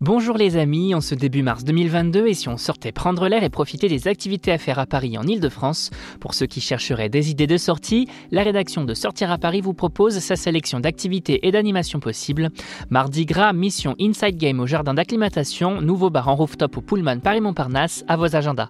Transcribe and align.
Bonjour 0.00 0.36
les 0.36 0.56
amis, 0.56 0.94
en 0.94 1.00
ce 1.00 1.16
début 1.16 1.42
mars 1.42 1.64
2022 1.64 2.28
et 2.28 2.34
si 2.34 2.48
on 2.48 2.56
sortait 2.56 2.92
prendre 2.92 3.26
l'air 3.26 3.42
et 3.42 3.50
profiter 3.50 3.88
des 3.88 4.06
activités 4.06 4.52
à 4.52 4.58
faire 4.58 4.78
à 4.78 4.86
Paris 4.86 5.18
en 5.18 5.24
Ile-de-France, 5.24 5.90
pour 6.20 6.34
ceux 6.34 6.46
qui 6.46 6.60
chercheraient 6.60 7.08
des 7.08 7.32
idées 7.32 7.48
de 7.48 7.56
sortie, 7.56 8.06
la 8.30 8.44
rédaction 8.44 8.84
de 8.84 8.94
Sortir 8.94 9.32
à 9.32 9.38
Paris 9.38 9.60
vous 9.60 9.74
propose 9.74 10.20
sa 10.20 10.36
sélection 10.36 10.78
d'activités 10.78 11.48
et 11.48 11.50
d'animations 11.50 11.98
possibles. 11.98 12.50
Mardi 12.90 13.26
gras, 13.26 13.52
mission 13.52 13.96
Inside 13.98 14.36
Game 14.36 14.60
au 14.60 14.68
jardin 14.68 14.94
d'acclimatation, 14.94 15.80
nouveau 15.80 16.10
bar 16.10 16.28
en 16.28 16.36
rooftop 16.36 16.76
au 16.76 16.80
Pullman 16.80 17.18
Paris-Montparnasse, 17.18 18.04
à 18.06 18.16
vos 18.16 18.36
agendas. 18.36 18.68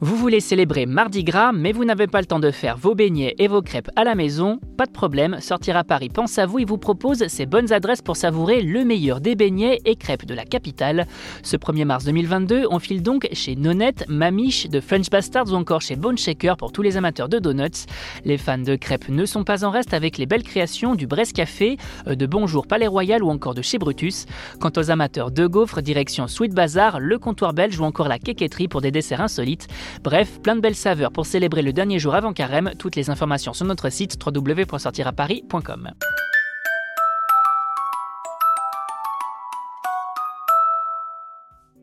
Vous 0.00 0.14
voulez 0.14 0.38
célébrer 0.38 0.86
Mardi 0.86 1.24
Gras, 1.24 1.50
mais 1.50 1.72
vous 1.72 1.84
n'avez 1.84 2.06
pas 2.06 2.20
le 2.20 2.26
temps 2.26 2.38
de 2.38 2.52
faire 2.52 2.76
vos 2.76 2.94
beignets 2.94 3.34
et 3.40 3.48
vos 3.48 3.62
crêpes 3.62 3.90
à 3.96 4.04
la 4.04 4.14
maison? 4.14 4.60
Pas 4.76 4.86
de 4.86 4.92
problème, 4.92 5.38
Sortir 5.40 5.76
à 5.76 5.82
Paris 5.82 6.08
pense 6.08 6.38
à 6.38 6.46
vous 6.46 6.60
et 6.60 6.64
vous 6.64 6.78
propose 6.78 7.26
ses 7.26 7.46
bonnes 7.46 7.72
adresses 7.72 8.00
pour 8.00 8.16
savourer 8.16 8.62
le 8.62 8.84
meilleur 8.84 9.20
des 9.20 9.34
beignets 9.34 9.80
et 9.84 9.96
crêpes 9.96 10.24
de 10.24 10.34
la 10.34 10.44
capitale. 10.44 11.08
Ce 11.42 11.56
1er 11.56 11.84
mars 11.84 12.04
2022, 12.04 12.68
on 12.70 12.78
file 12.78 13.02
donc 13.02 13.28
chez 13.32 13.56
Nonette, 13.56 14.04
Mamiche, 14.08 14.68
de 14.68 14.78
French 14.78 15.10
Bastards 15.10 15.52
ou 15.52 15.56
encore 15.56 15.80
chez 15.80 15.96
Bone 15.96 16.16
Shaker 16.16 16.56
pour 16.56 16.70
tous 16.70 16.82
les 16.82 16.96
amateurs 16.96 17.28
de 17.28 17.40
donuts. 17.40 17.86
Les 18.24 18.38
fans 18.38 18.56
de 18.56 18.76
crêpes 18.76 19.08
ne 19.08 19.26
sont 19.26 19.42
pas 19.42 19.64
en 19.64 19.70
reste 19.70 19.94
avec 19.94 20.16
les 20.16 20.26
belles 20.26 20.44
créations 20.44 20.94
du 20.94 21.08
Brest 21.08 21.32
Café, 21.32 21.76
euh, 22.06 22.14
de 22.14 22.26
Bonjour 22.26 22.68
Palais 22.68 22.86
Royal 22.86 23.24
ou 23.24 23.30
encore 23.30 23.54
de 23.54 23.62
chez 23.62 23.78
Brutus. 23.78 24.26
Quant 24.60 24.70
aux 24.76 24.92
amateurs 24.92 25.32
de 25.32 25.48
gaufres, 25.48 25.82
direction 25.82 26.28
Sweet 26.28 26.54
Bazaar, 26.54 27.00
le 27.00 27.18
comptoir 27.18 27.52
belge 27.52 27.80
ou 27.80 27.82
encore 27.82 28.06
la 28.06 28.20
quéquetterie 28.20 28.68
pour 28.68 28.80
des 28.80 28.92
desserts 28.92 29.22
insolites. 29.22 29.66
Bref, 30.02 30.40
plein 30.42 30.56
de 30.56 30.60
belles 30.60 30.74
saveurs 30.74 31.12
pour 31.12 31.26
célébrer 31.26 31.62
le 31.62 31.72
dernier 31.72 31.98
jour 31.98 32.14
avant 32.14 32.32
carême. 32.32 32.72
Toutes 32.78 32.96
les 32.96 33.10
informations 33.10 33.52
sur 33.52 33.66
notre 33.66 33.90
site 33.90 34.18
www.sortiraparis.com. 34.24 35.90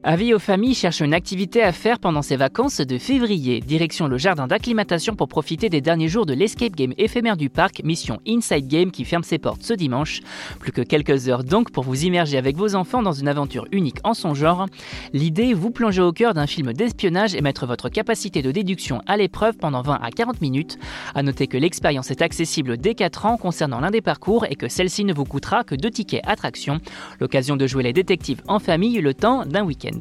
Avis 0.08 0.36
aux 0.36 0.39
familles 0.39 0.75
cherche 0.75 1.00
une 1.00 1.16
activité 1.16 1.64
à 1.64 1.72
faire 1.72 1.98
pendant 1.98 2.22
ses 2.22 2.36
vacances 2.36 2.78
de 2.78 3.00
février. 3.00 3.59
Direction 3.59 4.08
le 4.08 4.20
jardin 4.20 4.45
d'acclimatation 4.45 5.16
pour 5.16 5.28
profiter 5.28 5.67
des 5.67 5.81
derniers 5.81 6.09
jours 6.09 6.28
de 6.28 6.36
l'escape 6.36 6.75
game 6.75 6.94
éphémère 7.00 7.38
du 7.38 7.50
parc, 7.50 7.81
mission 7.84 8.20
Inside 8.28 8.67
Game 8.67 8.92
qui 8.92 9.03
ferme 9.03 9.23
ses 9.23 9.39
portes 9.39 9.64
ce 9.64 9.73
dimanche. 9.73 10.20
Plus 10.59 10.72
que 10.72 10.84
quelques 10.84 11.28
heures 11.28 11.44
donc 11.44 11.72
pour 11.72 11.84
vous 11.84 12.03
immerger 12.03 12.38
avec 12.38 12.56
vos 12.56 12.75
enfants 12.75 13.02
dans 13.02 13.14
une 13.14 13.28
aventure 13.28 13.66
unique 13.72 13.97
en 14.03 14.14
son 14.14 14.36
genre. 14.36 14.67
L'idée, 15.12 15.56
vous 15.56 15.72
plonger 15.72 16.03
au 16.03 16.14
cœur 16.14 16.36
d'un 16.36 16.45
film 16.45 16.72
d'espionnage 16.72 17.34
et 17.34 17.42
mettre 17.42 17.66
votre 17.66 17.90
capacité 17.90 18.44
de 18.44 18.52
déduction 18.52 19.02
à 19.08 19.17
l'épreuve 19.17 19.58
pendant 19.58 19.81
20 19.81 20.02
à 20.03 20.12
40 20.12 20.40
minutes. 20.40 20.78
À 21.16 21.23
noter 21.23 21.47
que 21.47 21.58
l'expérience 21.58 22.12
est 22.12 22.22
accessible 22.22 22.78
dès 22.78 22.94
4 22.94 23.25
ans 23.25 23.38
concernant 23.38 23.80
l'un 23.80 23.90
des 23.90 24.02
parcours 24.02 24.45
et 24.52 24.56
que 24.56 24.67
celle-ci 24.67 25.03
ne 25.03 25.16
vous 25.16 25.25
coûtera 25.25 25.64
que 25.64 25.73
deux 25.73 25.90
tickets 25.90 26.22
attraction. 26.28 26.78
L'occasion 27.19 27.58
de 27.58 27.66
jouer 27.66 27.81
les 27.81 27.94
détectives 27.94 28.44
en 28.47 28.59
famille 28.59 29.02
le 29.02 29.16
temps 29.16 29.47
d'un 29.47 29.64
week-end. 29.64 29.95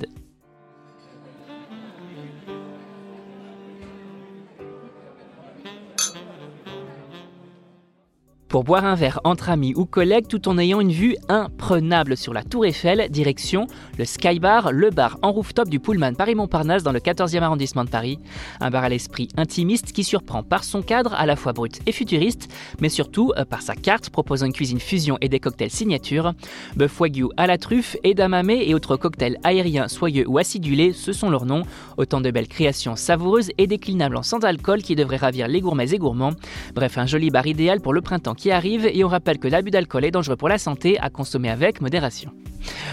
Pour 8.55 8.63
boire 8.63 8.85
un 8.85 8.95
verre 8.95 9.19
entre 9.25 9.51
amis 9.51 9.73
ou 9.75 9.85
collègues 9.85 10.29
tout 10.29 10.49
en 10.49 10.59
ayant 10.59 10.81
une 10.81 10.93
vue 10.93 11.17
imprenable 11.29 12.17
sur 12.17 12.33
la 12.33 12.45
Tour 12.45 12.67
Eiffel, 12.67 13.09
direction 13.11 13.67
le 13.99 14.05
Skybar, 14.05 14.71
le 14.71 14.91
bar 14.91 15.19
en 15.23 15.33
rooftop 15.33 15.69
du 15.69 15.81
Pullman 15.81 16.15
Paris-Montparnasse 16.15 16.85
dans 16.85 16.93
le 16.93 17.01
14e 17.01 17.43
arrondissement 17.43 17.85
de 17.85 17.91
Paris. 17.91 18.21
Un 18.61 18.71
bar 18.71 18.85
à 18.85 18.89
l'esprit 18.89 19.27
intimiste 19.37 19.91
qui 19.91 20.05
surprend 20.05 20.45
par 20.45 20.63
son 20.63 20.83
cadre 20.83 21.15
à 21.15 21.27
la 21.27 21.35
fois 21.35 21.53
brut 21.53 21.81
et 21.87 21.91
futuriste, 21.91 22.49
mais 22.81 22.89
surtout 22.89 23.33
euh, 23.37 23.45
par 23.45 23.61
sa 23.61 23.75
carte 23.75 24.11
proposant 24.11 24.47
une 24.47 24.53
cuisine 24.53 24.79
fusion 24.79 25.19
et 25.21 25.29
des 25.29 25.41
cocktails 25.41 25.71
signature. 25.71 26.33
Bœuf 26.77 27.01
wagyu 27.01 27.31
à 27.37 27.49
la 27.49 27.59
truffe, 27.59 27.97
edamame 28.05 28.51
et 28.51 28.73
autres 28.73 28.97
cocktails 28.97 29.39
aériens 29.43 29.89
soyeux 29.89 30.29
ou 30.29 30.39
acidulés, 30.39 30.93
ce 30.93 31.13
sont 31.13 31.29
leurs 31.29 31.47
noms. 31.47 31.65
Autant 31.97 32.21
de 32.21 32.31
belles 32.31 32.47
créations 32.47 32.95
savoureuses 32.95 33.51
et 33.59 33.67
déclinables 33.67 34.17
en 34.17 34.23
sans 34.23 34.45
alcool 34.45 34.83
qui 34.83 34.95
devraient 34.95 35.17
ravir 35.17 35.49
les 35.49 35.61
gourmets 35.61 35.91
et 35.91 35.99
gourmands. 35.99 36.35
Bref, 36.77 36.99
un 36.99 37.07
joli 37.07 37.31
bar 37.31 37.49
idéal 37.49 37.81
pour 37.81 37.93
le 37.93 38.01
printemps 38.01 38.35
arrive 38.51 38.87
et 38.87 39.05
on 39.05 39.09
rappelle 39.09 39.39
que 39.39 39.49
l'abus 39.49 39.71
d'alcool 39.71 40.05
est 40.05 40.11
dangereux 40.11 40.37
pour 40.37 40.49
la 40.49 40.59
santé 40.59 40.99
à 41.01 41.11
consommer 41.11 41.51
avec 41.51 41.81
modération. 41.81 42.33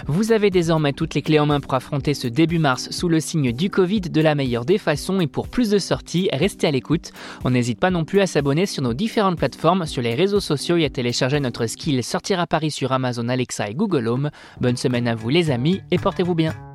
Vous 0.06 0.32
avez 0.32 0.50
désormais 0.50 0.92
toutes 0.92 1.14
les 1.14 1.22
clés 1.22 1.38
en 1.38 1.46
main 1.46 1.60
pour 1.60 1.74
affronter 1.74 2.14
ce 2.14 2.28
début 2.28 2.58
mars 2.58 2.90
sous 2.90 3.08
le 3.08 3.20
signe 3.20 3.52
du 3.52 3.70
Covid 3.70 4.00
de 4.00 4.20
la 4.20 4.34
meilleure 4.34 4.64
des 4.64 4.78
façons 4.78 5.20
et 5.20 5.26
pour 5.26 5.48
plus 5.48 5.70
de 5.70 5.78
sorties, 5.78 6.28
restez 6.32 6.66
à 6.66 6.70
l'écoute. 6.70 7.12
On 7.44 7.50
n'hésite 7.50 7.80
pas 7.80 7.90
non 7.90 8.04
plus 8.04 8.20
à 8.20 8.26
s'abonner 8.26 8.66
sur 8.66 8.82
nos 8.82 8.94
différentes 8.94 9.38
plateformes, 9.38 9.86
sur 9.86 10.02
les 10.02 10.14
réseaux 10.14 10.40
sociaux 10.40 10.76
et 10.76 10.84
à 10.84 10.90
télécharger 10.90 11.40
notre 11.40 11.66
skill 11.66 12.02
Sortir 12.02 12.40
à 12.40 12.46
Paris 12.46 12.70
sur 12.70 12.92
Amazon 12.92 13.28
Alexa 13.28 13.68
et 13.68 13.74
Google 13.74 14.08
Home. 14.08 14.30
Bonne 14.60 14.76
semaine 14.76 15.08
à 15.08 15.14
vous 15.14 15.28
les 15.28 15.50
amis 15.50 15.80
et 15.90 15.98
portez-vous 15.98 16.34
bien. 16.34 16.71